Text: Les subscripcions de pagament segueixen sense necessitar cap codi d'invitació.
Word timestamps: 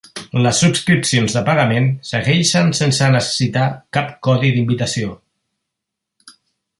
Les 0.43 0.59
subscripcions 0.61 1.35
de 1.37 1.43
pagament 1.49 1.89
segueixen 2.11 2.73
sense 2.79 3.11
necessitar 3.17 3.65
cap 3.99 4.09
codi 4.29 4.51
d'invitació. 4.57 5.15